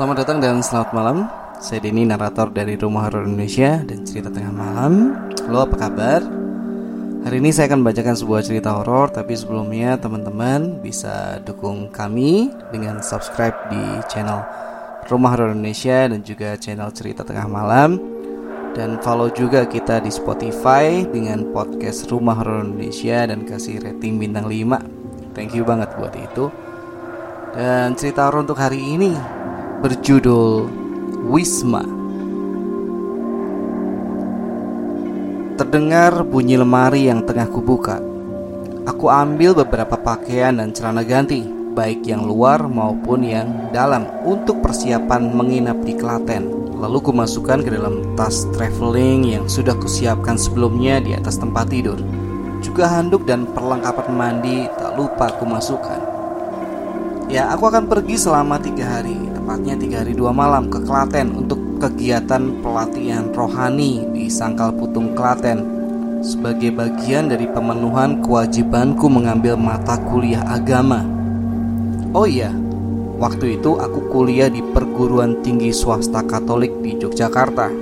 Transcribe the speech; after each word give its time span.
Selamat 0.00 0.24
datang 0.24 0.40
dan 0.40 0.64
selamat 0.64 0.90
malam. 0.96 1.28
Saya 1.60 1.84
Denny, 1.84 2.08
narator 2.08 2.48
dari 2.48 2.72
Rumah 2.72 3.12
Horor 3.12 3.28
Indonesia 3.28 3.84
dan 3.84 4.00
cerita 4.08 4.32
tengah 4.32 4.48
malam. 4.48 5.12
Halo, 5.44 5.68
apa 5.68 5.76
kabar? 5.76 6.24
Hari 7.28 7.36
ini 7.36 7.52
saya 7.52 7.68
akan 7.68 7.84
bacakan 7.84 8.16
sebuah 8.16 8.40
cerita 8.40 8.80
horor, 8.80 9.12
tapi 9.12 9.36
sebelumnya 9.36 10.00
teman-teman 10.00 10.80
bisa 10.80 11.44
dukung 11.44 11.92
kami 11.92 12.48
dengan 12.72 13.04
subscribe 13.04 13.52
di 13.68 14.00
channel 14.08 14.40
Rumah 15.04 15.36
Horor 15.36 15.52
Indonesia 15.52 16.08
dan 16.08 16.24
juga 16.24 16.56
channel 16.56 16.88
Cerita 16.96 17.20
Tengah 17.20 17.44
Malam 17.44 18.00
dan 18.72 18.96
follow 19.04 19.28
juga 19.28 19.68
kita 19.68 20.00
di 20.00 20.08
Spotify 20.08 21.04
dengan 21.04 21.52
podcast 21.52 22.08
Rumah 22.08 22.40
Horor 22.40 22.72
Indonesia 22.72 23.28
dan 23.28 23.44
kasih 23.44 23.84
rating 23.84 24.16
bintang 24.16 24.48
5. 24.48 25.36
Thank 25.36 25.52
you 25.52 25.68
banget 25.68 25.92
buat 26.00 26.16
itu. 26.16 26.48
Dan 27.52 27.92
cerita 28.00 28.32
horor 28.32 28.48
untuk 28.48 28.56
hari 28.56 28.80
ini 28.80 29.40
berjudul 29.80 30.68
Wisma. 31.24 31.80
Terdengar 35.56 36.20
bunyi 36.28 36.60
lemari 36.60 37.08
yang 37.08 37.24
tengah 37.24 37.48
kubuka. 37.48 37.96
Aku 38.84 39.08
ambil 39.08 39.56
beberapa 39.56 39.96
pakaian 39.96 40.60
dan 40.60 40.76
celana 40.76 41.00
ganti, 41.00 41.48
baik 41.72 42.04
yang 42.04 42.28
luar 42.28 42.68
maupun 42.68 43.24
yang 43.24 43.72
dalam, 43.72 44.04
untuk 44.28 44.60
persiapan 44.60 45.32
menginap 45.32 45.80
di 45.80 45.96
Klaten. 45.96 46.76
Lalu 46.76 47.00
kumasukkan 47.00 47.64
ke 47.64 47.72
dalam 47.72 48.04
tas 48.20 48.44
traveling 48.52 49.32
yang 49.32 49.48
sudah 49.48 49.72
kusiapkan 49.80 50.36
sebelumnya 50.36 51.00
di 51.00 51.16
atas 51.16 51.40
tempat 51.40 51.72
tidur. 51.72 51.96
Juga 52.60 52.84
handuk 52.84 53.24
dan 53.24 53.48
perlengkapan 53.48 54.12
mandi 54.12 54.68
tak 54.76 54.92
lupa 54.96 55.32
kumasukkan. 55.40 56.00
Ya, 57.32 57.48
aku 57.48 57.68
akan 57.70 57.88
pergi 57.88 58.18
selama 58.20 58.58
tiga 58.58 59.00
hari, 59.00 59.30
tepatnya 59.50 59.82
tiga 59.82 60.06
hari 60.06 60.14
dua 60.14 60.30
malam 60.30 60.70
ke 60.70 60.78
Klaten 60.86 61.34
untuk 61.34 61.58
kegiatan 61.82 62.62
pelatihan 62.62 63.34
rohani 63.34 64.06
di 64.14 64.30
Sangkal 64.30 64.70
Putung 64.70 65.10
Klaten 65.10 65.66
sebagai 66.22 66.70
bagian 66.70 67.26
dari 67.26 67.50
pemenuhan 67.50 68.22
kewajibanku 68.22 69.10
mengambil 69.10 69.58
mata 69.58 69.98
kuliah 70.06 70.46
agama. 70.46 71.02
Oh 72.14 72.30
iya, 72.30 72.54
waktu 73.18 73.58
itu 73.58 73.74
aku 73.74 74.14
kuliah 74.14 74.46
di 74.46 74.62
perguruan 74.62 75.42
tinggi 75.42 75.74
swasta 75.74 76.22
Katolik 76.22 76.70
di 76.78 76.94
Yogyakarta. 77.02 77.74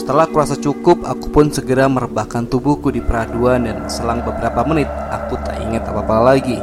Setelah 0.00 0.24
kurasa 0.32 0.56
cukup, 0.56 1.04
aku 1.04 1.28
pun 1.28 1.52
segera 1.52 1.92
merebahkan 1.92 2.48
tubuhku 2.48 2.88
di 2.88 3.04
peraduan 3.04 3.68
dan 3.68 3.84
selang 3.92 4.24
beberapa 4.24 4.64
menit 4.64 4.88
aku 5.12 5.36
tak 5.44 5.60
ingat 5.60 5.84
apa-apa 5.84 6.32
lagi. 6.32 6.56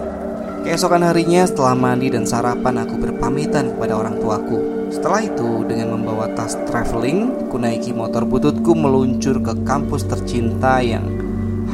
Keesokan 0.64 1.03
harinya 1.03 1.44
setelah 1.44 1.75
mandi 1.75 2.08
dan 2.08 2.23
sarapan 2.23 2.88
aku 2.88 2.95
berpamitan 2.95 3.75
kepada 3.75 4.00
orang 4.00 4.16
tuaku. 4.16 4.88
Setelah 4.88 5.28
itu 5.28 5.67
dengan 5.67 6.00
membawa 6.00 6.31
tas 6.39 6.56
traveling, 6.72 7.52
ku 7.52 7.59
naiki 7.59 7.92
motor 7.92 8.23
bututku 8.23 8.72
meluncur 8.72 9.44
ke 9.44 9.59
kampus 9.67 10.08
tercinta 10.08 10.80
yang 10.80 11.03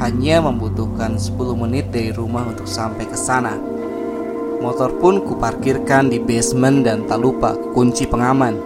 hanya 0.02 0.42
membutuhkan 0.42 1.22
10 1.22 1.38
menit 1.54 1.94
dari 1.94 2.10
rumah 2.10 2.50
untuk 2.50 2.66
sampai 2.66 3.06
ke 3.06 3.14
sana. 3.14 3.62
Motor 4.58 4.98
pun 4.98 5.22
kuparkirkan 5.22 6.10
di 6.10 6.18
basement 6.18 6.82
dan 6.82 7.06
tak 7.06 7.22
lupa 7.22 7.54
kunci 7.78 8.10
pengaman. 8.10 8.58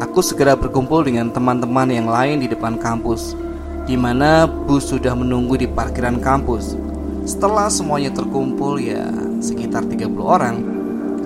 Aku 0.00 0.24
segera 0.24 0.56
berkumpul 0.56 1.04
dengan 1.04 1.28
teman-teman 1.28 1.92
yang 1.92 2.08
lain 2.08 2.40
di 2.40 2.48
depan 2.48 2.80
kampus, 2.80 3.36
di 3.84 4.00
mana 4.00 4.48
bus 4.48 4.88
sudah 4.88 5.12
menunggu 5.12 5.60
di 5.60 5.68
parkiran 5.68 6.24
kampus. 6.24 6.85
Setelah 7.26 7.66
semuanya 7.66 8.14
terkumpul 8.14 8.78
ya 8.78 9.02
sekitar 9.42 9.82
30 9.82 10.14
orang, 10.22 10.62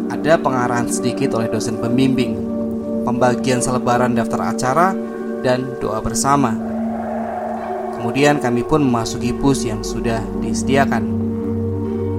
ada 0.09 0.41
pengarahan 0.41 0.89
sedikit 0.89 1.37
oleh 1.37 1.53
dosen 1.53 1.77
pembimbing, 1.77 2.41
pembagian 3.05 3.61
selebaran 3.61 4.17
daftar 4.17 4.57
acara, 4.57 4.97
dan 5.45 5.77
doa 5.77 6.01
bersama. 6.01 6.57
Kemudian 8.01 8.41
kami 8.41 8.65
pun 8.65 8.81
memasuki 8.81 9.29
bus 9.37 9.69
yang 9.69 9.85
sudah 9.85 10.25
disediakan. 10.41 11.05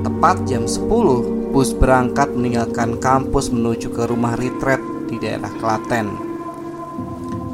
Tepat 0.06 0.46
jam 0.46 0.70
10, 0.70 1.50
bus 1.50 1.74
berangkat 1.74 2.30
meninggalkan 2.38 3.02
kampus 3.02 3.50
menuju 3.50 3.90
ke 3.90 4.06
rumah 4.06 4.38
retreat 4.38 4.80
di 5.10 5.18
daerah 5.18 5.50
Klaten. 5.58 6.06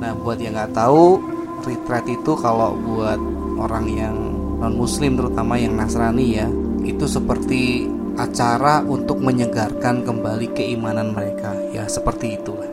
Nah, 0.04 0.12
buat 0.12 0.44
yang 0.44 0.60
nggak 0.60 0.76
tahu, 0.76 1.24
retreat 1.64 2.04
itu 2.12 2.36
kalau 2.36 2.76
buat 2.76 3.16
orang 3.64 3.88
yang 3.88 4.37
non 4.58 4.74
muslim 4.74 5.14
terutama 5.14 5.62
yang 5.62 5.78
Nasrani 5.78 6.28
ya 6.34 6.50
itu 6.82 7.06
seperti 7.06 7.86
acara 8.18 8.82
untuk 8.82 9.22
menyegarkan 9.22 10.02
kembali 10.02 10.52
keimanan 10.58 11.14
mereka. 11.14 11.54
Ya 11.70 11.86
seperti 11.86 12.42
itulah. 12.42 12.68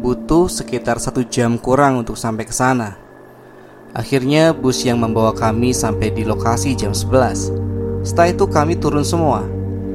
Butuh 0.00 0.48
sekitar 0.48 1.00
satu 1.00 1.24
jam 1.24 1.56
kurang 1.56 2.04
untuk 2.04 2.16
sampai 2.16 2.44
ke 2.44 2.52
sana. 2.52 2.96
Akhirnya 3.90 4.54
bus 4.54 4.86
yang 4.86 5.02
membawa 5.02 5.34
kami 5.34 5.74
sampai 5.74 6.14
di 6.14 6.22
lokasi 6.22 6.78
jam 6.78 6.94
11 6.94 8.06
setelah 8.06 8.30
itu 8.30 8.44
kami 8.46 8.78
turun 8.78 9.04
semua. 9.04 9.44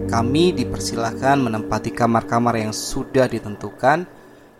Kami 0.05 0.53
dipersilahkan 0.53 1.41
menempati 1.41 1.89
kamar-kamar 1.89 2.61
yang 2.61 2.73
sudah 2.75 3.25
ditentukan. 3.25 4.05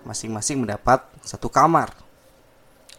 Masing-masing 0.06 0.62
mendapat 0.62 1.02
satu 1.26 1.50
kamar 1.50 2.05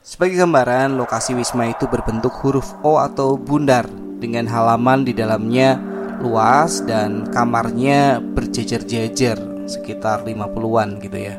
sebagai 0.07 0.39
gambaran, 0.39 0.95
lokasi 0.95 1.35
wisma 1.35 1.67
itu 1.67 1.91
berbentuk 1.91 2.31
huruf 2.39 2.71
O 2.87 3.03
atau 3.03 3.35
bundar 3.35 3.91
dengan 4.23 4.47
halaman 4.47 5.03
di 5.03 5.11
dalamnya 5.11 5.83
luas 6.23 6.79
dan 6.87 7.27
kamarnya 7.35 8.23
berjejer-jejer 8.23 9.67
sekitar 9.67 10.23
50-an 10.23 11.03
gitu 11.03 11.19
ya. 11.19 11.37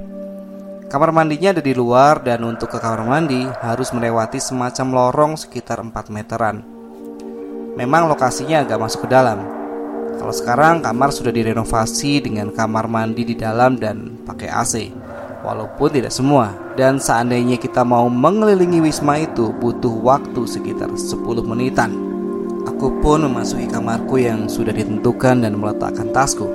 Kamar 0.91 1.16
mandinya 1.16 1.56
ada 1.56 1.63
di 1.63 1.72
luar 1.72 2.19
dan 2.19 2.44
untuk 2.44 2.75
ke 2.75 2.77
kamar 2.79 3.07
mandi 3.07 3.47
harus 3.63 3.91
melewati 3.95 4.39
semacam 4.39 4.88
lorong 4.91 5.33
sekitar 5.39 5.79
4 5.79 5.95
meteran. 6.11 6.59
Memang 7.79 8.11
lokasinya 8.11 8.67
agak 8.67 8.83
masuk 8.83 9.07
ke 9.07 9.09
dalam. 9.11 9.47
Kalau 10.19 10.33
sekarang 10.35 10.83
kamar 10.83 11.16
sudah 11.16 11.31
direnovasi 11.31 12.19
dengan 12.19 12.51
kamar 12.51 12.91
mandi 12.91 13.23
di 13.23 13.35
dalam 13.39 13.79
dan 13.79 14.19
pakai 14.27 14.50
AC 14.51 14.73
walaupun 15.47 15.87
tidak 15.87 16.11
semua. 16.11 16.51
Dan 16.75 16.99
seandainya 16.99 17.55
kita 17.55 17.87
mau 17.87 18.11
mengelilingi 18.11 18.83
wisma 18.83 19.23
itu 19.23 19.55
butuh 19.55 19.95
waktu 20.03 20.43
sekitar 20.43 20.91
10 20.91 21.23
menitan. 21.47 21.95
Aku 22.67 22.99
pun 22.99 23.23
memasuki 23.23 23.71
kamarku 23.71 24.19
yang 24.19 24.51
sudah 24.51 24.75
ditentukan 24.75 25.47
dan 25.47 25.55
meletakkan 25.55 26.11
tasku. 26.11 26.51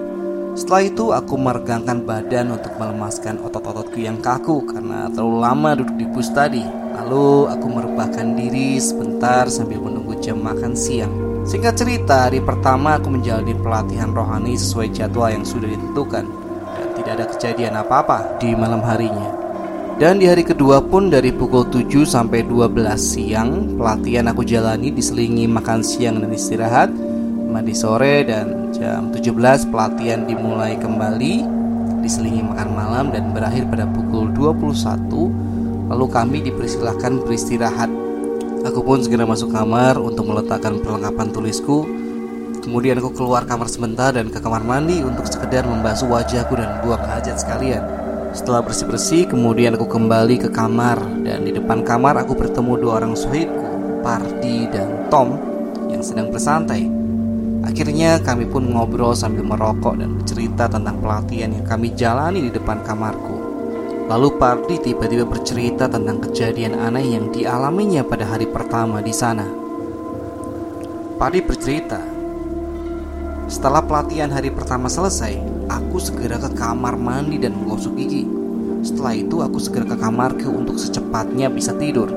Setelah 0.53 0.83
itu 0.85 1.05
aku 1.17 1.41
meregangkan 1.41 2.05
badan 2.05 2.53
untuk 2.53 2.77
melemaskan 2.77 3.41
otot-ototku 3.41 3.97
yang 4.05 4.21
kaku 4.21 4.61
karena 4.69 5.09
terlalu 5.09 5.39
lama 5.41 5.71
duduk 5.81 5.97
di 5.97 6.07
bus 6.13 6.29
tadi. 6.29 6.61
Lalu 6.93 7.49
aku 7.49 7.67
merebahkan 7.73 8.37
diri 8.37 8.77
sebentar 8.77 9.49
sambil 9.49 9.81
menunggu 9.81 10.13
jam 10.21 10.45
makan 10.45 10.77
siang. 10.77 11.09
Singkat 11.49 11.75
cerita, 11.81 12.29
hari 12.29 12.45
pertama 12.45 13.01
aku 13.01 13.09
menjalani 13.09 13.57
pelatihan 13.57 14.13
rohani 14.13 14.53
sesuai 14.55 14.93
jadwal 14.93 15.33
yang 15.33 15.43
sudah 15.43 15.73
ditentukan 15.73 16.42
tidak 17.03 17.19
ada 17.19 17.27
kejadian 17.35 17.75
apa-apa 17.75 18.39
di 18.39 18.55
malam 18.55 18.79
harinya. 18.87 19.35
Dan 19.99 20.23
di 20.23 20.27
hari 20.31 20.47
kedua 20.47 20.81
pun 20.81 21.11
dari 21.11 21.35
pukul 21.35 21.69
7 21.69 22.07
sampai 22.07 22.47
12 22.47 22.75
siang 22.97 23.77
pelatihan 23.77 24.31
aku 24.31 24.47
jalani 24.47 24.89
diselingi 24.95 25.45
makan 25.51 25.83
siang 25.83 26.23
dan 26.23 26.31
istirahat, 26.33 26.89
mandi 27.51 27.75
sore 27.75 28.25
dan 28.25 28.73
jam 28.73 29.13
17 29.13 29.69
pelatihan 29.69 30.25
dimulai 30.25 30.79
kembali 30.81 31.45
diselingi 32.03 32.43
makan 32.43 32.69
malam 32.75 33.07
dan 33.15 33.31
berakhir 33.31 33.69
pada 33.71 33.87
pukul 33.87 34.33
21 34.35 35.93
lalu 35.93 36.07
kami 36.09 36.39
dipersilahkan 36.51 37.23
beristirahat. 37.23 37.91
Aku 38.63 38.81
pun 38.83 39.03
segera 39.03 39.27
masuk 39.27 39.51
kamar 39.53 39.99
untuk 39.99 40.31
meletakkan 40.31 40.79
perlengkapan 40.81 41.29
tulisku 41.35 41.85
Kemudian 42.63 42.95
aku 43.03 43.11
keluar 43.11 43.43
kamar 43.43 43.67
sebentar 43.67 44.15
dan 44.15 44.31
ke 44.31 44.39
kamar 44.39 44.63
mandi 44.63 45.03
untuk 45.03 45.27
sekedar 45.27 45.67
membasuh 45.67 46.07
wajahku 46.07 46.55
dan 46.55 46.79
buang 46.87 47.03
hajat 47.03 47.43
sekalian. 47.43 47.83
Setelah 48.31 48.63
bersih-bersih, 48.63 49.27
kemudian 49.27 49.75
aku 49.75 49.91
kembali 49.91 50.47
ke 50.47 50.49
kamar 50.55 50.95
dan 51.27 51.43
di 51.43 51.51
depan 51.51 51.83
kamar 51.83 52.23
aku 52.23 52.39
bertemu 52.39 52.79
dua 52.79 53.03
orang 53.03 53.19
suhidku, 53.19 53.99
Pardi 54.07 54.71
dan 54.71 55.11
Tom 55.11 55.35
yang 55.91 56.07
sedang 56.07 56.31
bersantai. 56.31 56.87
Akhirnya 57.67 58.23
kami 58.23 58.47
pun 58.47 58.71
ngobrol 58.71 59.19
sambil 59.19 59.43
merokok 59.43 59.99
dan 59.99 60.23
bercerita 60.23 60.71
tentang 60.71 61.03
pelatihan 61.03 61.51
yang 61.51 61.67
kami 61.67 61.91
jalani 61.99 62.47
di 62.47 62.51
depan 62.55 62.79
kamarku. 62.87 63.43
Lalu 64.07 64.39
Pardi 64.39 64.79
tiba-tiba 64.79 65.27
bercerita 65.27 65.91
tentang 65.91 66.23
kejadian 66.23 66.79
aneh 66.79 67.11
yang 67.11 67.35
dialaminya 67.35 68.07
pada 68.07 68.23
hari 68.23 68.47
pertama 68.47 69.03
di 69.03 69.11
sana. 69.11 69.51
Pardi 71.19 71.43
bercerita 71.43 72.12
setelah 73.53 73.85
pelatihan 73.85 74.33
hari 74.33 74.49
pertama 74.49 74.89
selesai, 74.89 75.37
aku 75.69 76.01
segera 76.01 76.41
ke 76.41 76.57
kamar 76.57 76.97
mandi 76.97 77.37
dan 77.37 77.53
menggosok 77.53 77.93
gigi. 78.01 78.25
Setelah 78.81 79.13
itu 79.13 79.45
aku 79.45 79.61
segera 79.61 79.93
ke 79.93 79.97
kamarku 80.01 80.49
untuk 80.49 80.81
secepatnya 80.81 81.53
bisa 81.53 81.77
tidur. 81.77 82.09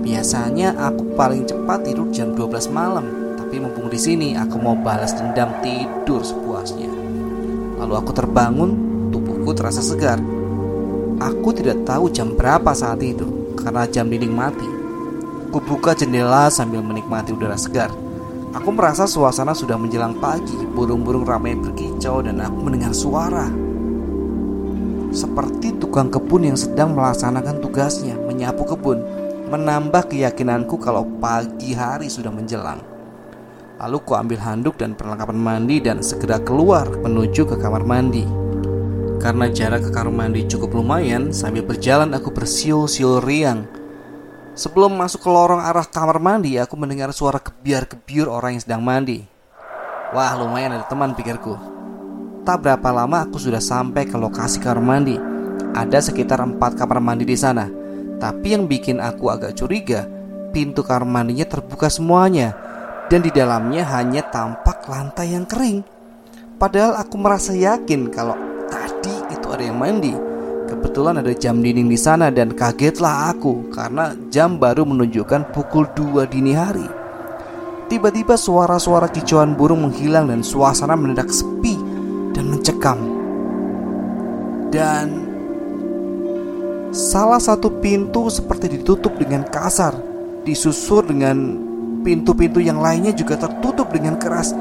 Biasanya 0.00 0.72
aku 0.80 1.12
paling 1.12 1.44
cepat 1.44 1.84
tidur 1.84 2.08
jam 2.08 2.32
12 2.32 2.72
malam, 2.72 3.04
tapi 3.36 3.60
mumpung 3.60 3.92
di 3.92 4.00
sini 4.00 4.32
aku 4.32 4.56
mau 4.56 4.72
balas 4.72 5.12
dendam 5.12 5.52
tidur 5.60 6.24
sepuasnya. 6.24 6.88
Lalu 7.76 7.92
aku 7.92 8.10
terbangun, 8.16 8.70
tubuhku 9.12 9.52
terasa 9.52 9.84
segar. 9.84 10.24
Aku 11.20 11.52
tidak 11.52 11.84
tahu 11.84 12.08
jam 12.08 12.32
berapa 12.32 12.72
saat 12.72 13.04
itu 13.04 13.54
karena 13.60 13.84
jam 13.84 14.08
dinding 14.08 14.32
mati. 14.32 14.66
Kubuka 15.52 15.92
jendela 15.92 16.48
sambil 16.48 16.80
menikmati 16.80 17.36
udara 17.36 17.60
segar. 17.60 17.92
Aku 18.52 18.68
merasa 18.68 19.08
suasana 19.08 19.56
sudah 19.56 19.80
menjelang 19.80 20.20
pagi, 20.20 20.52
burung-burung 20.76 21.24
ramai 21.24 21.56
berkicau 21.56 22.20
dan 22.20 22.36
aku 22.36 22.68
mendengar 22.68 22.92
suara. 22.92 23.48
Seperti 25.08 25.80
tukang 25.80 26.12
kebun 26.12 26.52
yang 26.52 26.58
sedang 26.60 26.92
melaksanakan 26.92 27.64
tugasnya, 27.64 28.12
menyapu 28.20 28.68
kebun, 28.68 29.00
menambah 29.48 30.04
keyakinanku 30.12 30.76
kalau 30.76 31.08
pagi 31.16 31.72
hari 31.72 32.12
sudah 32.12 32.28
menjelang. 32.28 32.84
Lalu 33.80 33.96
ku 34.04 34.20
ambil 34.20 34.36
handuk 34.44 34.76
dan 34.76 34.92
perlengkapan 35.00 35.40
mandi 35.40 35.80
dan 35.80 36.04
segera 36.04 36.36
keluar 36.36 36.92
menuju 36.92 37.48
ke 37.48 37.56
kamar 37.56 37.88
mandi. 37.88 38.28
Karena 39.16 39.48
jarak 39.48 39.88
ke 39.88 39.90
kamar 39.96 40.12
mandi 40.12 40.44
cukup 40.44 40.76
lumayan, 40.76 41.32
sambil 41.32 41.64
berjalan 41.64 42.12
aku 42.12 42.28
bersiul-siul 42.28 43.24
riang. 43.24 43.64
Sebelum 44.52 44.92
masuk 44.92 45.24
ke 45.24 45.30
lorong 45.32 45.64
arah 45.64 45.88
kamar 45.88 46.20
mandi, 46.20 46.60
aku 46.60 46.76
mendengar 46.76 47.08
suara 47.16 47.40
kebiar-kebiur 47.40 48.28
orang 48.28 48.56
yang 48.56 48.62
sedang 48.62 48.82
mandi. 48.84 49.24
Wah, 50.12 50.36
lumayan 50.36 50.76
ada 50.76 50.84
teman 50.84 51.16
pikirku. 51.16 51.56
Tak 52.44 52.60
berapa 52.60 52.88
lama 52.92 53.24
aku 53.24 53.40
sudah 53.40 53.64
sampai 53.64 54.04
ke 54.04 54.16
lokasi 54.18 54.60
kamar 54.60 54.84
mandi. 54.84 55.16
Ada 55.72 56.12
sekitar 56.12 56.44
empat 56.44 56.76
kamar 56.76 57.00
mandi 57.00 57.24
di 57.24 57.36
sana. 57.38 57.64
Tapi 58.20 58.52
yang 58.52 58.68
bikin 58.68 59.00
aku 59.00 59.32
agak 59.32 59.56
curiga, 59.56 60.04
pintu 60.52 60.84
kamar 60.84 61.08
mandinya 61.08 61.48
terbuka 61.48 61.88
semuanya 61.88 62.52
dan 63.08 63.24
di 63.24 63.32
dalamnya 63.32 63.88
hanya 63.88 64.20
tampak 64.28 64.84
lantai 64.84 65.32
yang 65.32 65.48
kering. 65.48 65.80
Padahal 66.60 67.00
aku 67.00 67.16
merasa 67.16 67.56
yakin 67.56 68.12
kalau 68.12 68.36
ada 69.52 69.68
yang 69.68 69.76
mandi. 69.76 70.31
Kebetulan 70.72 71.20
ada 71.20 71.36
jam 71.36 71.60
dinding 71.60 71.92
di 71.92 72.00
sana 72.00 72.32
dan 72.32 72.56
kagetlah 72.56 73.28
aku 73.28 73.68
karena 73.76 74.16
jam 74.32 74.56
baru 74.56 74.88
menunjukkan 74.88 75.52
pukul 75.52 75.84
2 75.92 76.24
dini 76.32 76.56
hari. 76.56 76.88
Tiba-tiba 77.92 78.40
suara-suara 78.40 79.12
kicauan 79.12 79.52
burung 79.52 79.84
menghilang 79.84 80.32
dan 80.32 80.40
suasana 80.40 80.96
mendadak 80.96 81.28
sepi 81.28 81.76
dan 82.32 82.48
mencekam. 82.48 82.96
Dan 84.72 85.28
salah 86.88 87.36
satu 87.36 87.68
pintu 87.68 88.32
seperti 88.32 88.80
ditutup 88.80 89.12
dengan 89.20 89.44
kasar, 89.44 89.92
disusur 90.40 91.04
dengan 91.04 91.36
pintu-pintu 92.00 92.64
yang 92.64 92.80
lainnya 92.80 93.12
juga 93.12 93.36
tertutup 93.36 93.92
dengan 93.92 94.16
keras. 94.16 94.56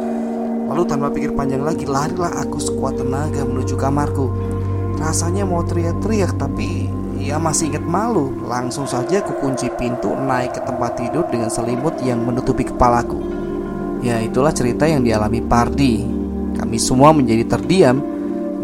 Lalu 0.67 0.83
tanpa 0.91 1.07
pikir 1.07 1.31
panjang 1.39 1.63
lagi 1.63 1.87
larilah 1.87 2.35
aku 2.43 2.59
sekuat 2.59 2.99
tenaga 2.99 3.47
menuju 3.47 3.79
kamarku 3.79 4.59
Rasanya 5.01 5.49
mau 5.49 5.65
teriak-teriak 5.65 6.37
tapi 6.37 6.85
ia 7.17 7.41
masih 7.41 7.73
ingat 7.73 7.85
malu. 7.89 8.29
Langsung 8.45 8.85
saja 8.85 9.25
ku 9.25 9.33
kunci 9.41 9.65
pintu 9.73 10.13
naik 10.13 10.57
ke 10.57 10.61
tempat 10.61 11.01
tidur 11.01 11.25
dengan 11.25 11.49
selimut 11.49 11.97
yang 12.05 12.21
menutupi 12.21 12.69
kepalaku. 12.69 13.17
Ya 14.05 14.21
itulah 14.21 14.53
cerita 14.53 14.85
yang 14.85 15.01
dialami 15.01 15.41
Pardi. 15.41 16.05
Kami 16.53 16.77
semua 16.77 17.09
menjadi 17.13 17.57
terdiam 17.57 17.97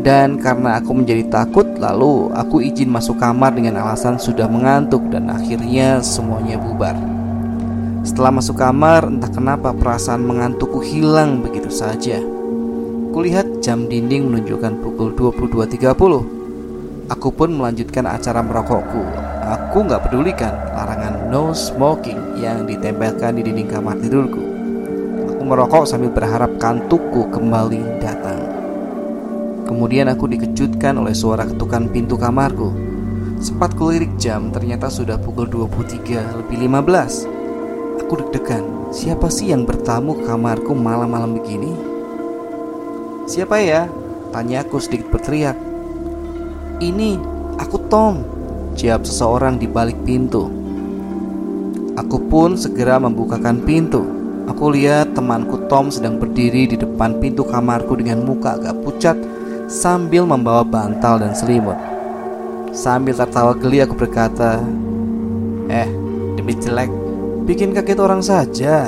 dan 0.06 0.38
karena 0.38 0.78
aku 0.78 0.94
menjadi 0.94 1.26
takut 1.26 1.66
lalu 1.82 2.30
aku 2.38 2.62
izin 2.62 2.94
masuk 2.94 3.18
kamar 3.18 3.58
dengan 3.58 3.82
alasan 3.82 4.22
sudah 4.22 4.46
mengantuk 4.46 5.02
dan 5.10 5.34
akhirnya 5.34 6.06
semuanya 6.06 6.62
bubar. 6.62 6.94
Setelah 8.06 8.38
masuk 8.38 8.62
kamar 8.62 9.10
entah 9.10 9.30
kenapa 9.34 9.74
perasaan 9.74 10.22
mengantukku 10.22 10.86
hilang 10.86 11.42
begitu 11.42 11.74
saja. 11.74 12.37
Kulihat 13.18 13.66
jam 13.66 13.90
dinding 13.90 14.30
menunjukkan 14.30 14.78
pukul 14.78 15.10
22.30 15.18 17.10
Aku 17.10 17.34
pun 17.34 17.50
melanjutkan 17.50 18.06
acara 18.06 18.46
merokokku. 18.46 19.02
Aku 19.42 19.90
nggak 19.90 20.06
pedulikan 20.06 20.54
larangan 20.78 21.26
no 21.34 21.50
smoking 21.50 22.38
yang 22.38 22.70
ditempelkan 22.70 23.42
di 23.42 23.42
dinding 23.42 23.74
kamar 23.74 23.98
tidurku. 23.98 24.38
Aku 25.34 25.42
merokok 25.42 25.90
sambil 25.90 26.14
berharap 26.14 26.62
kantukku 26.62 27.34
kembali 27.34 27.98
datang. 27.98 28.38
Kemudian 29.66 30.14
aku 30.14 30.30
dikejutkan 30.30 31.02
oleh 31.02 31.18
suara 31.18 31.50
ketukan 31.50 31.90
pintu 31.90 32.22
kamarku. 32.22 32.70
Sempat 33.42 33.74
kulirik 33.74 34.14
jam 34.22 34.54
ternyata 34.54 34.94
sudah 34.94 35.18
pukul 35.18 35.50
23 35.50 36.38
lebih 36.46 36.70
15 36.70 38.06
Aku 38.06 38.14
deg-degan 38.22 38.94
Siapa 38.94 39.30
sih 39.34 39.50
yang 39.50 39.66
bertamu 39.66 40.22
ke 40.22 40.30
kamarku 40.30 40.78
malam-malam 40.78 41.34
begini? 41.42 41.87
Siapa 43.28 43.60
ya? 43.60 43.92
Tanya 44.32 44.64
aku 44.64 44.80
sedikit 44.80 45.12
berteriak. 45.12 45.60
Ini, 46.80 47.20
aku 47.60 47.76
Tom. 47.92 48.24
Jawab 48.80 49.04
seseorang 49.04 49.60
di 49.60 49.68
balik 49.68 50.00
pintu. 50.08 50.48
Aku 52.00 52.24
pun 52.32 52.56
segera 52.56 52.96
membukakan 52.96 53.68
pintu. 53.68 54.08
Aku 54.48 54.72
lihat 54.72 55.12
temanku 55.12 55.68
Tom 55.68 55.92
sedang 55.92 56.24
berdiri 56.24 56.72
di 56.72 56.80
depan 56.80 57.20
pintu 57.20 57.44
kamarku 57.44 58.00
dengan 58.00 58.24
muka 58.24 58.56
agak 58.56 58.80
pucat 58.80 59.20
sambil 59.68 60.24
membawa 60.24 60.64
bantal 60.64 61.20
dan 61.20 61.36
selimut. 61.36 61.76
Sambil 62.72 63.12
tertawa 63.12 63.52
geli 63.60 63.84
aku 63.84 64.08
berkata, 64.08 64.64
"Eh, 65.68 65.90
demi 66.40 66.56
jelek, 66.56 66.88
bikin 67.44 67.76
kaget 67.76 68.00
orang 68.00 68.24
saja. 68.24 68.88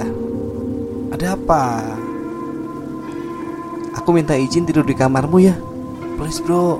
Ada 1.12 1.36
apa?" 1.36 1.84
Aku 4.00 4.16
minta 4.16 4.32
izin 4.32 4.64
tidur 4.64 4.88
di 4.88 4.96
kamarmu 4.96 5.44
ya. 5.44 5.60
Please 6.16 6.40
bro. 6.40 6.80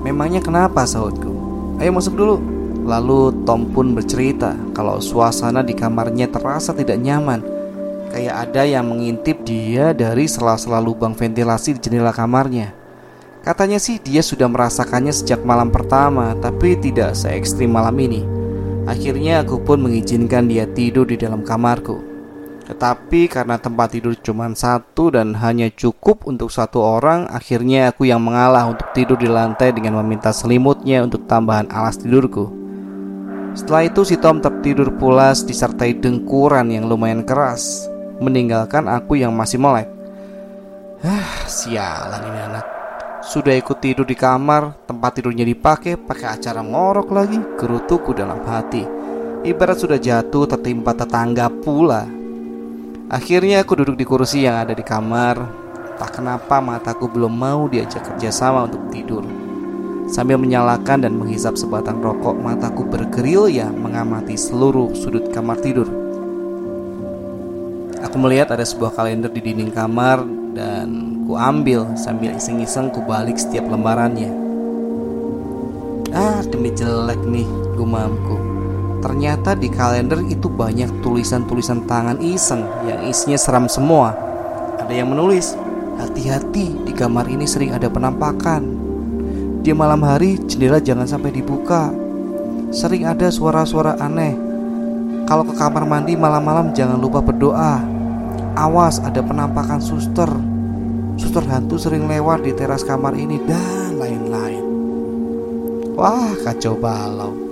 Memangnya 0.00 0.40
kenapa 0.40 0.88
sahutku 0.88 1.28
Ayo 1.76 1.92
masuk 1.92 2.16
dulu. 2.16 2.36
Lalu 2.88 3.44
Tom 3.44 3.68
pun 3.68 3.92
bercerita 3.92 4.56
Kalau 4.72 4.96
suasana 4.98 5.60
di 5.60 5.76
kamarnya 5.76 6.32
terasa 6.32 6.72
tidak 6.72 6.96
nyaman. 6.96 7.44
Kayak 8.08 8.48
ada 8.48 8.62
yang 8.64 8.88
mengintip 8.88 9.44
dia 9.44 9.92
dari 9.92 10.24
sela-sela 10.24 10.80
lubang 10.80 11.12
ventilasi 11.12 11.76
di 11.76 11.80
jendela 11.84 12.16
kamarnya. 12.16 12.72
Katanya 13.44 13.76
sih 13.76 14.00
dia 14.00 14.24
sudah 14.24 14.48
merasakannya 14.48 15.10
sejak 15.10 15.42
malam 15.42 15.74
pertama 15.74 16.32
Tapi 16.38 16.80
tidak 16.80 17.12
se 17.12 17.28
ekstrim 17.28 17.76
malam 17.76 17.96
ini. 18.00 18.24
Akhirnya 18.88 19.44
aku 19.44 19.60
pun 19.60 19.84
mengizinkan 19.84 20.48
dia 20.48 20.64
tidur 20.64 21.04
di 21.04 21.20
dalam 21.20 21.44
kamarku 21.44 22.11
tetapi 22.72 23.28
karena 23.28 23.60
tempat 23.60 23.92
tidur 23.92 24.16
cuma 24.16 24.48
satu 24.56 25.12
dan 25.12 25.36
hanya 25.36 25.68
cukup 25.68 26.24
untuk 26.24 26.48
satu 26.48 26.80
orang, 26.80 27.28
akhirnya 27.28 27.92
aku 27.92 28.08
yang 28.08 28.24
mengalah 28.24 28.64
untuk 28.64 28.88
tidur 28.96 29.20
di 29.20 29.28
lantai 29.28 29.76
dengan 29.76 30.00
meminta 30.00 30.32
selimutnya 30.32 31.04
untuk 31.04 31.28
tambahan 31.28 31.68
alas 31.68 32.00
tidurku. 32.00 32.48
Setelah 33.52 33.92
itu 33.92 34.08
si 34.08 34.16
Tom 34.16 34.40
tertidur 34.40 34.96
pulas 34.96 35.44
disertai 35.44 36.00
dengkuran 36.00 36.72
yang 36.72 36.88
lumayan 36.88 37.20
keras, 37.20 37.84
meninggalkan 38.16 38.88
aku 38.88 39.20
yang 39.20 39.36
masih 39.36 39.60
melek. 39.60 39.92
Ah, 41.04 41.44
sialan 41.44 42.24
ini 42.32 42.40
anak. 42.40 42.64
Sudah 43.20 43.52
ikut 43.52 43.84
tidur 43.84 44.08
di 44.08 44.16
kamar, 44.16 44.88
tempat 44.88 45.20
tidurnya 45.20 45.44
dipakai, 45.44 46.00
pakai 46.00 46.40
acara 46.40 46.64
ngorok 46.64 47.12
lagi, 47.12 47.36
gerutuku 47.60 48.16
dalam 48.16 48.40
hati. 48.48 48.88
Ibarat 49.44 49.76
sudah 49.76 50.00
jatuh 50.00 50.48
tertimpa 50.48 50.96
tetangga 50.96 51.52
pula. 51.52 52.21
Akhirnya 53.12 53.60
aku 53.60 53.76
duduk 53.76 54.00
di 54.00 54.08
kursi 54.08 54.48
yang 54.48 54.64
ada 54.64 54.72
di 54.72 54.80
kamar. 54.80 55.36
Tak 56.00 56.16
kenapa 56.16 56.64
mataku 56.64 57.12
belum 57.12 57.28
mau 57.28 57.68
diajak 57.68 58.08
kerjasama 58.08 58.64
untuk 58.64 58.88
tidur. 58.88 59.20
Sambil 60.08 60.40
menyalakan 60.40 61.04
dan 61.04 61.20
menghisap 61.20 61.60
sebatang 61.60 62.00
rokok, 62.00 62.40
mataku 62.40 62.88
bergerilya 62.88 63.68
mengamati 63.68 64.32
seluruh 64.40 64.96
sudut 64.96 65.28
kamar 65.28 65.60
tidur. 65.60 65.92
Aku 68.00 68.16
melihat 68.16 68.56
ada 68.56 68.64
sebuah 68.64 68.96
kalender 68.96 69.28
di 69.28 69.44
dinding 69.44 69.76
kamar 69.76 70.24
dan 70.56 71.20
ku 71.28 71.36
ambil 71.36 71.92
sambil 72.00 72.32
iseng-iseng 72.32 72.88
ku 72.96 73.04
balik 73.04 73.36
setiap 73.36 73.68
lembarannya. 73.68 74.32
Ah, 76.16 76.40
demi 76.48 76.72
jelek 76.72 77.20
nih, 77.28 77.48
gumamku. 77.76 78.51
Ternyata 79.02 79.58
di 79.58 79.66
kalender 79.66 80.22
itu 80.30 80.46
banyak 80.46 81.02
tulisan-tulisan 81.02 81.90
tangan 81.90 82.22
iseng 82.22 82.62
yang 82.86 83.02
isinya 83.10 83.34
seram 83.34 83.66
semua. 83.66 84.14
Ada 84.78 84.94
yang 84.94 85.10
menulis, 85.10 85.58
hati-hati 85.98 86.86
di 86.86 86.92
kamar 86.94 87.26
ini 87.26 87.42
sering 87.42 87.74
ada 87.74 87.90
penampakan. 87.90 88.62
Di 89.62 89.74
malam 89.74 90.06
hari 90.06 90.38
jendela 90.46 90.78
jangan 90.78 91.10
sampai 91.10 91.34
dibuka. 91.34 91.90
Sering 92.70 93.02
ada 93.10 93.26
suara-suara 93.26 93.98
aneh. 93.98 94.38
Kalau 95.26 95.46
ke 95.50 95.54
kamar 95.58 95.82
mandi 95.82 96.14
malam-malam 96.14 96.70
jangan 96.70 96.98
lupa 96.98 97.18
berdoa. 97.18 97.82
Awas 98.54 99.02
ada 99.02 99.18
penampakan 99.18 99.82
suster. 99.82 100.30
Suster 101.18 101.42
hantu 101.50 101.74
sering 101.74 102.06
lewat 102.06 102.46
di 102.46 102.54
teras 102.54 102.86
kamar 102.86 103.18
ini 103.18 103.42
dan 103.50 103.98
lain-lain. 103.98 104.64
Wah, 105.98 106.32
kacau 106.42 106.78
balau. 106.78 107.51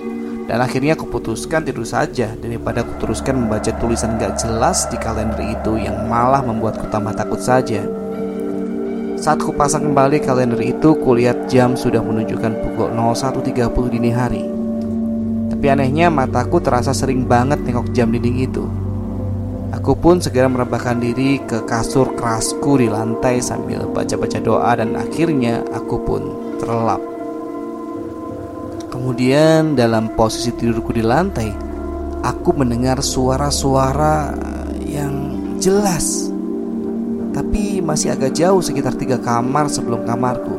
Dan 0.50 0.58
akhirnya 0.58 0.98
aku 0.98 1.06
putuskan 1.06 1.62
tidur 1.62 1.86
saja 1.86 2.34
daripada 2.34 2.82
aku 2.82 2.98
teruskan 2.98 3.46
membaca 3.46 3.70
tulisan 3.78 4.18
gak 4.18 4.34
jelas 4.34 4.90
di 4.90 4.98
kalender 4.98 5.38
itu 5.46 5.78
yang 5.78 6.10
malah 6.10 6.42
membuatku 6.42 6.90
tambah 6.90 7.14
takut 7.14 7.38
saja. 7.38 7.86
Saat 9.14 9.46
ku 9.46 9.54
pasang 9.54 9.86
kembali 9.86 10.18
kalender 10.18 10.58
itu, 10.58 10.98
kulihat 10.98 11.46
jam 11.46 11.78
sudah 11.78 12.02
menunjukkan 12.02 12.66
pukul 12.66 12.90
01.30 12.90 13.94
dini 13.94 14.10
hari. 14.10 14.42
Tapi 15.54 15.66
anehnya 15.70 16.10
mataku 16.10 16.58
terasa 16.58 16.90
sering 16.90 17.30
banget 17.30 17.62
nengok 17.62 17.94
jam 17.94 18.10
dinding 18.10 18.42
itu. 18.42 18.66
Aku 19.70 19.94
pun 19.94 20.18
segera 20.18 20.50
merebahkan 20.50 20.98
diri 20.98 21.38
ke 21.46 21.62
kasur 21.62 22.18
kerasku 22.18 22.74
di 22.74 22.90
lantai 22.90 23.38
sambil 23.38 23.86
baca-baca 23.86 24.42
doa 24.42 24.74
dan 24.74 24.98
akhirnya 24.98 25.62
aku 25.70 25.94
pun 26.02 26.22
terlelap. 26.58 27.19
Kemudian 29.00 29.80
dalam 29.80 30.12
posisi 30.12 30.52
tidurku 30.52 30.92
di 30.92 31.00
lantai, 31.00 31.48
aku 32.20 32.52
mendengar 32.52 33.00
suara-suara 33.00 34.36
yang 34.84 35.40
jelas 35.56 36.28
tapi 37.32 37.80
masih 37.80 38.12
agak 38.12 38.36
jauh 38.36 38.60
sekitar 38.60 38.92
tiga 39.00 39.16
kamar 39.16 39.72
sebelum 39.72 40.04
kamarku. 40.04 40.52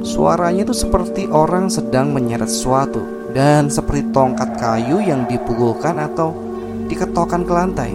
Suaranya 0.00 0.64
itu 0.64 0.72
seperti 0.72 1.28
orang 1.28 1.68
sedang 1.68 2.08
menyeret 2.08 2.48
sesuatu 2.48 3.04
dan 3.36 3.68
seperti 3.68 4.16
tongkat 4.16 4.56
kayu 4.56 5.04
yang 5.04 5.28
dipukulkan 5.28 6.00
atau 6.00 6.32
diketokkan 6.88 7.44
ke 7.44 7.52
lantai. 7.52 7.92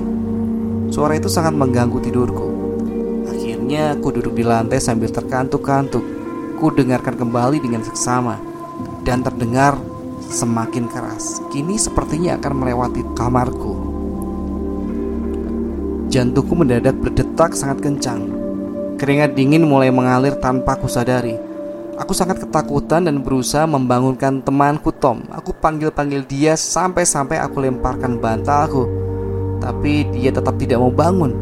Suara 0.94 1.18
itu 1.18 1.34
sangat 1.34 1.58
mengganggu 1.58 1.98
tidurku. 1.98 2.46
Akhirnya 3.26 3.98
aku 3.98 4.22
duduk 4.22 4.38
di 4.38 4.46
lantai 4.46 4.78
sambil 4.78 5.10
terkantuk-kantuk. 5.10 6.06
Ku 6.62 6.70
dengarkan 6.70 7.18
kembali 7.18 7.58
dengan 7.58 7.82
seksama 7.82 8.53
dan 9.04 9.22
terdengar 9.22 9.78
semakin 10.32 10.90
keras. 10.90 11.40
Kini 11.52 11.76
sepertinya 11.78 12.40
akan 12.40 12.54
melewati 12.58 13.02
kamarku. 13.14 13.74
Jantungku 16.10 16.54
mendadak 16.54 16.98
berdetak 16.98 17.54
sangat 17.58 17.84
kencang. 17.84 18.30
Keringat 18.98 19.36
dingin 19.36 19.66
mulai 19.66 19.90
mengalir 19.90 20.38
tanpa 20.38 20.78
aku 20.78 20.88
sadari. 20.88 21.36
Aku 21.94 22.14
sangat 22.14 22.42
ketakutan 22.42 23.06
dan 23.06 23.22
berusaha 23.22 23.70
membangunkan 23.70 24.42
temanku 24.42 24.90
Tom. 24.90 25.26
Aku 25.30 25.54
panggil-panggil 25.54 26.26
dia 26.26 26.54
sampai-sampai 26.58 27.38
aku 27.38 27.62
lemparkan 27.62 28.18
bantalku. 28.18 28.90
Tapi 29.62 30.10
dia 30.10 30.34
tetap 30.34 30.58
tidak 30.58 30.82
mau 30.82 30.90
bangun. 30.90 31.34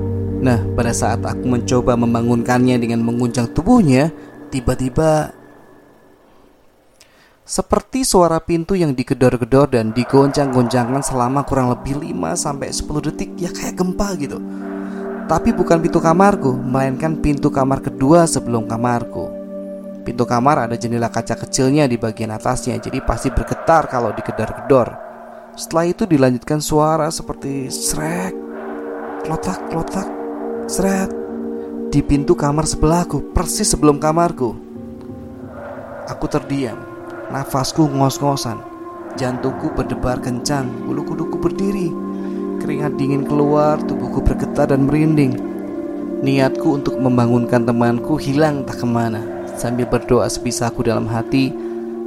Nah, 0.41 0.59
pada 0.75 0.91
saat 0.91 1.21
aku 1.23 1.45
mencoba 1.45 1.95
membangunkannya 1.95 2.75
dengan 2.81 3.05
menguncang 3.05 3.47
tubuhnya, 3.53 4.09
tiba-tiba 4.49 5.31
seperti 7.51 8.07
suara 8.07 8.39
pintu 8.39 8.79
yang 8.79 8.95
digedor-gedor 8.95 9.75
dan 9.75 9.91
digoncang-goncangkan 9.91 11.03
selama 11.03 11.43
kurang 11.43 11.67
lebih 11.67 11.99
5 11.99 12.39
sampai 12.39 12.71
10 12.71 12.87
detik 13.11 13.35
ya 13.35 13.51
kayak 13.51 13.75
gempa 13.75 14.15
gitu. 14.15 14.39
Tapi 15.27 15.51
bukan 15.51 15.83
pintu 15.83 15.99
kamarku, 15.99 16.55
melainkan 16.55 17.19
pintu 17.19 17.51
kamar 17.51 17.83
kedua 17.83 18.23
sebelum 18.23 18.71
kamarku. 18.71 19.27
Pintu 20.07 20.23
kamar 20.23 20.63
ada 20.63 20.79
jendela 20.79 21.11
kaca 21.11 21.35
kecilnya 21.35 21.91
di 21.91 21.99
bagian 21.99 22.31
atasnya, 22.31 22.79
jadi 22.79 23.03
pasti 23.03 23.27
bergetar 23.35 23.91
kalau 23.91 24.15
digedor-gedor. 24.15 24.95
Setelah 25.59 25.91
itu 25.91 26.07
dilanjutkan 26.07 26.63
suara 26.63 27.11
seperti 27.11 27.67
srek, 27.67 28.31
klotak, 29.27 29.59
klotak, 29.67 30.07
sret 30.71 31.11
di 31.91 31.99
pintu 31.99 32.31
kamar 32.31 32.63
sebelahku, 32.63 33.35
persis 33.35 33.67
sebelum 33.67 33.99
kamarku. 33.99 34.55
Aku 36.07 36.31
terdiam 36.31 36.90
Nafasku 37.31 37.87
ngos-ngosan. 37.87 38.59
Jantungku 39.15 39.71
berdebar 39.71 40.19
kencang. 40.19 40.67
Bulu 40.83 41.07
kuduku 41.07 41.39
berdiri. 41.39 41.87
Keringat 42.59 42.99
dingin 42.99 43.23
keluar 43.23 43.79
Tubuhku 43.79 44.19
bergetar 44.19 44.75
dan 44.75 44.83
merinding. 44.83 45.39
Niatku 46.19 46.83
untuk 46.83 46.99
membangunkan 46.99 47.63
temanku 47.63 48.19
hilang 48.19 48.67
tak 48.67 48.83
ke 48.83 48.85
mana. 48.85 49.23
Sambil 49.55 49.87
berdoa 49.87 50.27
sebisaku 50.27 50.83
dalam 50.83 51.07
hati 51.07 51.55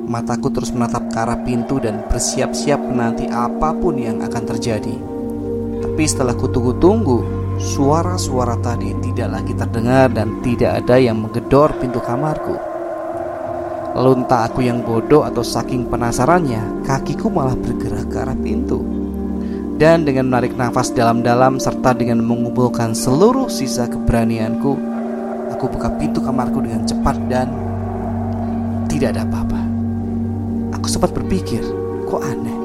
Mataku 0.05 0.53
terus 0.53 0.69
menatap 0.69 1.09
ke 1.09 1.17
arah 1.17 1.41
pintu 1.49 1.81
dan 1.81 2.05
bersiap-siap 2.13 2.77
menanti 2.77 3.25
apa 3.25 3.73
pun 3.73 3.97
yang 3.97 4.21
akan 4.21 4.45
terjadi. 4.45 4.93
Tapi 5.81 6.05
setelah 6.05 6.37
kutunggu-tunggu 6.37 7.45
Suara-suara 7.55 8.59
tadi 8.59 8.91
tidak 8.99 9.41
lagi 9.41 9.55
terdengar 9.55 10.11
dan 10.11 10.43
tidak 10.43 10.83
ada 10.83 10.99
yang 10.99 11.23
menggedor 11.23 11.71
pintu 11.79 12.03
kamarku 12.03 12.74
Lalu 13.95 14.27
entah 14.27 14.51
aku 14.51 14.67
yang 14.67 14.83
bodoh 14.83 15.23
atau 15.23 15.47
saking 15.47 15.87
penasarannya, 15.87 16.83
kakiku 16.83 17.31
malah 17.31 17.55
bergerak 17.55 18.11
ke 18.11 18.17
arah 18.19 18.35
pintu. 18.35 18.83
Dan 19.79 20.03
dengan 20.03 20.31
menarik 20.31 20.59
nafas 20.59 20.91
dalam-dalam 20.91 21.63
serta 21.63 21.95
dengan 21.95 22.19
mengumpulkan 22.23 22.91
seluruh 22.91 23.47
sisa 23.47 23.87
keberanianku, 23.87 24.75
aku 25.55 25.65
buka 25.71 25.95
pintu 25.95 26.19
kamarku 26.19 26.59
dengan 26.59 26.83
cepat 26.83 27.17
dan 27.31 27.51
tidak 28.91 29.15
ada 29.15 29.23
apa-apa. 29.27 29.63
Aku 30.75 30.87
sempat 30.91 31.15
berpikir, 31.15 31.63
kok 32.11 32.23
aneh, 32.23 32.59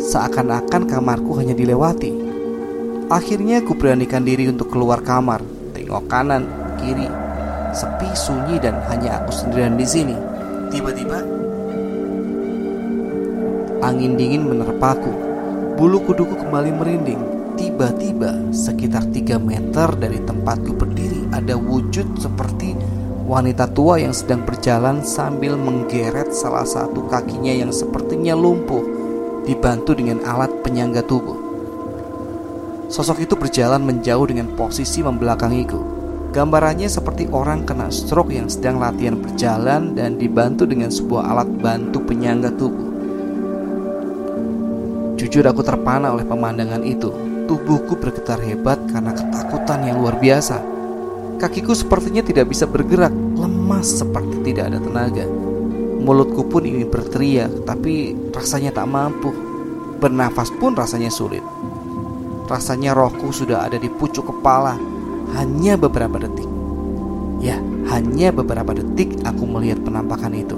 seakan-akan 0.00 0.88
kamarku 0.88 1.36
hanya 1.36 1.52
dilewati. 1.52 2.16
Akhirnya 3.12 3.60
aku 3.60 3.76
beranikan 3.76 4.24
diri 4.24 4.48
untuk 4.48 4.72
keluar 4.72 5.04
kamar, 5.04 5.44
tengok 5.76 6.08
kanan, 6.08 6.48
kiri, 6.80 7.08
sepi, 7.76 8.08
sunyi 8.16 8.56
dan 8.56 8.80
hanya 8.88 9.20
aku 9.20 9.32
sendirian 9.36 9.76
di 9.76 9.84
sini. 9.84 10.31
Tiba-tiba 10.72 11.20
angin 13.84 14.16
dingin 14.16 14.48
menerpaku. 14.48 15.12
Bulu 15.76 16.00
kuduku 16.00 16.32
kembali 16.32 16.70
merinding. 16.72 17.22
Tiba-tiba 17.60 18.48
sekitar 18.48 19.04
3 19.04 19.36
meter 19.36 19.92
dari 20.00 20.16
tempatku 20.24 20.72
berdiri 20.72 21.28
ada 21.28 21.60
wujud 21.60 22.16
seperti 22.16 22.72
wanita 23.28 23.68
tua 23.76 24.00
yang 24.00 24.16
sedang 24.16 24.48
berjalan 24.48 25.04
sambil 25.04 25.60
menggeret 25.60 26.32
salah 26.32 26.64
satu 26.64 27.04
kakinya 27.04 27.52
yang 27.52 27.68
sepertinya 27.68 28.32
lumpuh 28.32 28.80
dibantu 29.44 29.92
dengan 29.92 30.24
alat 30.24 30.48
penyangga 30.64 31.04
tubuh. 31.04 31.36
Sosok 32.88 33.28
itu 33.28 33.36
berjalan 33.36 33.84
menjauh 33.84 34.24
dengan 34.24 34.56
posisi 34.56 35.04
membelakangiku. 35.04 35.91
Gambarannya 36.32 36.88
seperti 36.88 37.28
orang 37.28 37.68
kena 37.68 37.92
stroke 37.92 38.32
yang 38.32 38.48
sedang 38.48 38.80
latihan 38.80 39.20
berjalan 39.20 39.92
dan 39.92 40.16
dibantu 40.16 40.64
dengan 40.64 40.88
sebuah 40.88 41.28
alat 41.28 41.60
bantu 41.60 42.00
penyangga 42.08 42.48
tubuh. 42.56 42.88
Jujur 45.20 45.44
aku 45.44 45.60
terpana 45.60 46.08
oleh 46.08 46.24
pemandangan 46.24 46.80
itu. 46.88 47.12
Tubuhku 47.44 48.00
bergetar 48.00 48.40
hebat 48.40 48.80
karena 48.88 49.12
ketakutan 49.12 49.84
yang 49.84 50.00
luar 50.00 50.16
biasa. 50.16 50.56
Kakiku 51.36 51.76
sepertinya 51.76 52.24
tidak 52.24 52.48
bisa 52.48 52.64
bergerak, 52.64 53.12
lemas 53.12 54.00
seperti 54.00 54.40
tidak 54.40 54.72
ada 54.72 54.80
tenaga. 54.80 55.28
Mulutku 56.00 56.48
pun 56.48 56.64
ingin 56.64 56.88
berteriak, 56.88 57.68
tapi 57.68 58.16
rasanya 58.32 58.72
tak 58.72 58.88
mampu. 58.88 59.36
Bernafas 60.00 60.48
pun 60.56 60.72
rasanya 60.72 61.12
sulit. 61.12 61.44
Rasanya 62.48 62.96
rohku 62.96 63.28
sudah 63.28 63.68
ada 63.68 63.76
di 63.76 63.92
pucuk 63.92 64.32
kepala 64.32 64.91
hanya 65.36 65.74
beberapa 65.80 66.20
detik. 66.20 66.48
Ya, 67.42 67.58
hanya 67.90 68.30
beberapa 68.30 68.70
detik 68.76 69.18
aku 69.26 69.44
melihat 69.48 69.82
penampakan 69.82 70.32
itu. 70.36 70.56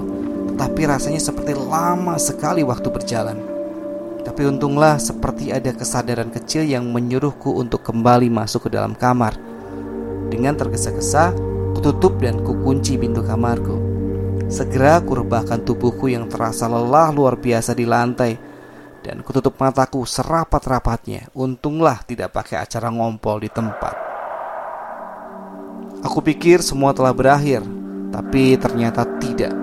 Tetapi 0.53 0.81
rasanya 0.87 1.19
seperti 1.19 1.57
lama 1.57 2.15
sekali 2.21 2.61
waktu 2.61 2.87
berjalan. 2.93 3.37
Tapi 4.25 4.41
untunglah 4.49 4.97
seperti 4.97 5.53
ada 5.53 5.69
kesadaran 5.73 6.33
kecil 6.33 6.65
yang 6.65 6.89
menyuruhku 6.89 7.61
untuk 7.61 7.85
kembali 7.85 8.29
masuk 8.29 8.67
ke 8.67 8.69
dalam 8.73 8.97
kamar. 8.97 9.37
Dengan 10.29 10.57
tergesa-gesa, 10.57 11.33
kututup 11.77 12.17
dan 12.17 12.41
kukunci 12.41 12.97
pintu 12.97 13.21
kamarku. 13.21 13.77
Segera 14.49 15.01
kurebahkan 15.01 15.65
tubuhku 15.65 16.09
yang 16.09 16.29
terasa 16.29 16.69
lelah 16.69 17.09
luar 17.09 17.37
biasa 17.37 17.73
di 17.73 17.85
lantai 17.85 18.37
dan 19.05 19.21
kututup 19.21 19.57
mataku 19.61 20.05
serapat-rapatnya. 20.05 21.29
Untunglah 21.37 22.01
tidak 22.05 22.33
pakai 22.33 22.65
acara 22.65 22.89
ngompol 22.89 23.41
di 23.41 23.49
tempat. 23.53 24.04
Aku 26.03 26.19
pikir 26.19 26.59
semua 26.59 26.91
telah 26.91 27.15
berakhir, 27.15 27.63
tapi 28.11 28.59
ternyata 28.59 29.07
tidak. 29.21 29.53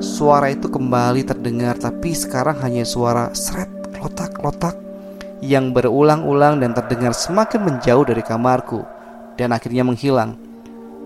Suara 0.00 0.48
itu 0.52 0.70
kembali 0.70 1.26
terdengar, 1.26 1.76
tapi 1.76 2.16
sekarang 2.16 2.60
hanya 2.64 2.84
suara 2.86 3.32
seret, 3.36 3.68
lotak-lotak 4.00 4.76
yang 5.44 5.76
berulang-ulang 5.76 6.60
dan 6.64 6.72
terdengar 6.72 7.12
semakin 7.12 7.60
menjauh 7.68 8.04
dari 8.08 8.24
kamarku 8.24 8.80
dan 9.36 9.52
akhirnya 9.52 9.84
menghilang. 9.84 10.36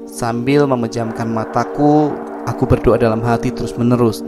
Sambil 0.09 0.65
memejamkan 0.65 1.29
mataku, 1.29 2.15
aku 2.47 2.65
berdoa 2.65 2.97
dalam 2.97 3.21
hati 3.21 3.53
terus-menerus 3.53 4.25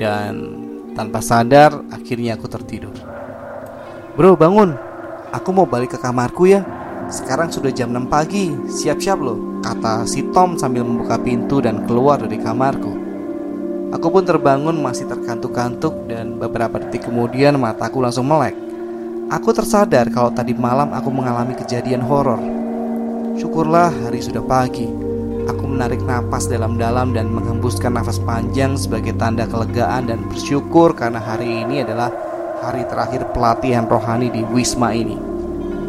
dan 0.00 0.62
tanpa 0.96 1.20
sadar 1.20 1.72
akhirnya 1.92 2.36
aku 2.36 2.48
tertidur. 2.48 2.94
Bro, 4.16 4.36
bangun. 4.36 4.76
Aku 5.32 5.48
mau 5.56 5.64
balik 5.64 5.96
ke 5.96 5.98
kamarku 6.00 6.44
ya. 6.48 6.64
Sekarang 7.12 7.52
sudah 7.52 7.68
jam 7.68 7.92
6 7.92 8.08
pagi, 8.08 8.48
siap-siap 8.72 9.20
loh, 9.20 9.60
kata 9.60 10.08
si 10.08 10.24
Tom 10.32 10.56
sambil 10.56 10.80
membuka 10.80 11.20
pintu 11.20 11.60
dan 11.60 11.84
keluar 11.84 12.16
dari 12.16 12.40
kamarku. 12.40 12.88
Aku 13.92 14.08
pun 14.08 14.24
terbangun 14.24 14.80
masih 14.80 15.04
terkantuk-kantuk 15.04 16.08
dan 16.08 16.40
beberapa 16.40 16.80
detik 16.80 17.04
kemudian 17.04 17.60
mataku 17.60 18.00
langsung 18.00 18.24
melek. 18.24 18.56
Aku 19.28 19.52
tersadar 19.52 20.08
kalau 20.08 20.32
tadi 20.32 20.56
malam 20.56 20.88
aku 20.96 21.12
mengalami 21.12 21.52
kejadian 21.52 22.00
horor. 22.00 22.40
Syukurlah 23.36 23.92
hari 23.92 24.24
sudah 24.24 24.40
pagi. 24.40 24.88
Aku 25.52 25.68
menarik 25.68 26.00
napas 26.08 26.48
dalam-dalam 26.48 27.12
dan 27.12 27.28
menghembuskan 27.28 27.92
nafas 27.92 28.24
panjang 28.24 28.72
sebagai 28.80 29.12
tanda 29.20 29.44
kelegaan 29.44 30.08
dan 30.08 30.24
bersyukur 30.32 30.96
karena 30.96 31.20
hari 31.20 31.60
ini 31.60 31.84
adalah 31.84 32.08
hari 32.64 32.88
terakhir 32.88 33.28
pelatihan 33.36 33.84
rohani 33.84 34.32
di 34.32 34.40
Wisma 34.48 34.96
ini. 34.96 35.31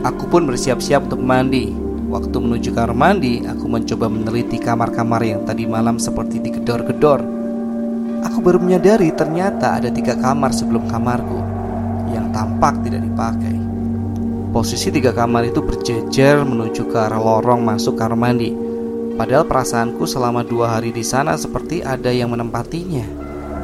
Aku 0.04 0.28
pun 0.28 0.44
bersiap-siap 0.44 1.08
untuk 1.08 1.24
mandi. 1.24 1.72
Waktu 2.12 2.36
menuju 2.36 2.76
kamar 2.76 2.92
mandi, 2.92 3.40
aku 3.48 3.72
mencoba 3.72 4.12
meneliti 4.12 4.60
kamar-kamar 4.60 5.24
yang 5.24 5.48
tadi 5.48 5.64
malam 5.64 5.96
seperti 5.96 6.44
digedor-gedor. 6.44 7.24
Aku 8.28 8.44
baru 8.44 8.60
menyadari 8.60 9.16
ternyata 9.16 9.80
ada 9.80 9.88
tiga 9.88 10.20
kamar 10.20 10.52
sebelum 10.52 10.92
kamarku 10.92 11.40
yang 12.12 12.36
tampak 12.36 12.84
tidak 12.84 13.00
dipakai. 13.00 13.56
Posisi 14.52 14.92
tiga 14.92 15.16
kamar 15.16 15.48
itu 15.48 15.64
berjejer 15.64 16.44
menuju 16.44 16.92
ke 16.92 16.98
arah 17.00 17.24
lorong 17.24 17.64
masuk 17.64 17.96
kamar 17.96 18.20
mandi. 18.20 18.52
Padahal 19.16 19.48
perasaanku 19.48 20.04
selama 20.04 20.44
dua 20.44 20.76
hari 20.76 20.92
di 20.92 21.08
sana 21.08 21.40
seperti 21.40 21.80
ada 21.80 22.12
yang 22.12 22.36
menempatinya. 22.36 23.08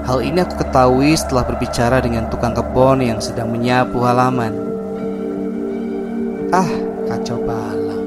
Hal 0.07 0.23
ini 0.23 0.39
aku 0.39 0.55
ketahui 0.55 1.19
setelah 1.19 1.43
berbicara 1.43 1.99
dengan 1.99 2.31
tukang 2.31 2.55
kebun 2.55 3.03
yang 3.03 3.19
sedang 3.19 3.51
menyapu 3.51 3.99
halaman. 4.07 4.68
Ah, 6.49 6.65
kacau 7.05 7.37
balau. 7.45 8.01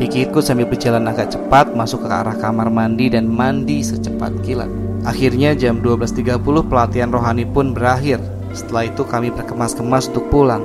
Pikirku 0.00 0.40
sambil 0.40 0.64
berjalan 0.64 1.04
agak 1.04 1.36
cepat 1.36 1.76
masuk 1.76 2.00
ke 2.00 2.08
arah 2.08 2.32
kamar 2.32 2.72
mandi 2.72 3.12
dan 3.12 3.28
mandi 3.28 3.84
secepat 3.84 4.32
kilat. 4.40 4.72
Akhirnya 5.04 5.52
jam 5.52 5.84
12.30 5.84 6.40
pelatihan 6.64 7.12
rohani 7.12 7.44
pun 7.44 7.76
berakhir. 7.76 8.24
Setelah 8.56 8.88
itu 8.88 9.04
kami 9.04 9.28
berkemas-kemas 9.28 10.08
untuk 10.08 10.32
pulang. 10.32 10.64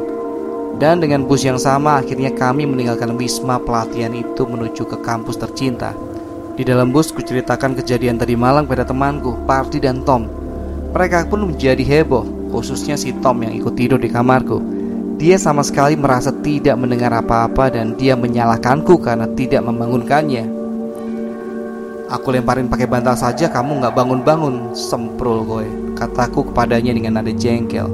Dan 0.79 1.03
dengan 1.03 1.27
bus 1.27 1.43
yang 1.43 1.59
sama 1.59 1.99
akhirnya 1.99 2.31
kami 2.31 2.63
meninggalkan 2.63 3.19
wisma 3.19 3.59
pelatihan 3.59 4.15
itu 4.15 4.47
menuju 4.47 4.87
ke 4.87 4.97
kampus 5.03 5.35
tercinta. 5.35 5.91
Di 6.55 6.63
dalam 6.63 6.95
bus 6.95 7.11
kuceritakan 7.11 7.75
kejadian 7.83 8.15
tadi 8.15 8.39
malam 8.39 8.63
pada 8.63 8.87
temanku, 8.87 9.35
Party 9.43 9.83
dan 9.83 10.07
Tom. 10.07 10.31
Mereka 10.95 11.27
pun 11.27 11.51
menjadi 11.51 11.83
heboh, 11.83 12.23
khususnya 12.55 12.95
si 12.95 13.11
Tom 13.19 13.43
yang 13.43 13.51
ikut 13.51 13.75
tidur 13.75 13.99
di 13.99 14.07
kamarku. 14.07 14.82
Dia 15.23 15.39
sama 15.39 15.63
sekali 15.63 15.95
merasa 15.95 16.35
tidak 16.35 16.75
mendengar 16.75 17.15
apa-apa 17.15 17.71
dan 17.71 17.95
dia 17.95 18.11
menyalahkanku 18.11 18.99
karena 18.99 19.23
tidak 19.31 19.63
membangunkannya. 19.63 20.43
Aku 22.11 22.35
lemparin 22.35 22.67
pakai 22.67 22.91
bantal 22.91 23.15
saja 23.15 23.47
kamu 23.47 23.79
nggak 23.79 23.95
bangun-bangun, 23.95 24.75
semprul 24.75 25.47
gue, 25.47 25.95
kataku 25.95 26.51
kepadanya 26.51 26.91
dengan 26.91 27.23
nada 27.23 27.31
jengkel. 27.31 27.87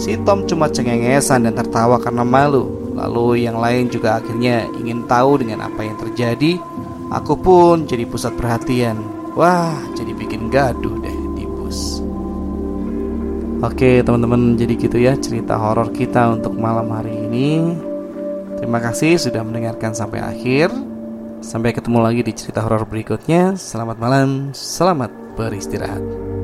Si 0.00 0.16
Tom 0.24 0.48
cuma 0.48 0.72
cengengesan 0.72 1.44
dan 1.44 1.60
tertawa 1.60 2.00
karena 2.00 2.24
malu. 2.24 2.88
Lalu 2.96 3.44
yang 3.44 3.60
lain 3.60 3.92
juga 3.92 4.16
akhirnya 4.16 4.64
ingin 4.80 5.04
tahu 5.04 5.44
dengan 5.44 5.68
apa 5.68 5.84
yang 5.84 6.00
terjadi. 6.00 6.56
Aku 7.12 7.36
pun 7.36 7.84
jadi 7.84 8.08
pusat 8.08 8.32
perhatian. 8.32 8.96
Wah, 9.36 9.76
jadi 9.92 10.16
bikin 10.16 10.48
gaduh 10.48 11.04
deh 11.04 11.18
di 11.36 11.44
bus. 11.44 12.05
Oke 13.64 14.04
teman-teman 14.04 14.52
jadi 14.52 14.74
gitu 14.76 15.00
ya 15.00 15.16
cerita 15.16 15.56
horor 15.56 15.88
kita 15.88 16.28
untuk 16.28 16.52
malam 16.60 16.92
hari 16.92 17.08
ini. 17.24 17.72
Terima 18.60 18.84
kasih 18.84 19.16
sudah 19.16 19.40
mendengarkan 19.40 19.96
sampai 19.96 20.20
akhir. 20.20 20.68
Sampai 21.40 21.72
ketemu 21.72 22.04
lagi 22.04 22.20
di 22.20 22.32
cerita 22.36 22.60
horor 22.60 22.84
berikutnya. 22.84 23.56
Selamat 23.56 23.96
malam, 23.96 24.52
selamat 24.52 25.08
beristirahat 25.40 26.35